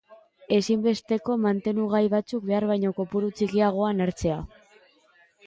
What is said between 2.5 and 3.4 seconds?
baino kopuru